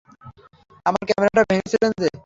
[0.85, 2.07] আমার ক্যামেরাটা ভেঙেছিলেন যে!